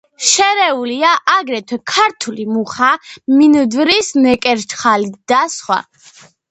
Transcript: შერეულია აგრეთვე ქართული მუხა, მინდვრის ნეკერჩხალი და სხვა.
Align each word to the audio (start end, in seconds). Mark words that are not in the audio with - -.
შერეულია 0.27 1.11
აგრეთვე 1.33 1.79
ქართული 1.93 2.47
მუხა, 2.55 2.91
მინდვრის 3.37 4.13
ნეკერჩხალი 4.27 5.17
და 5.33 5.49
სხვა. 5.61 5.83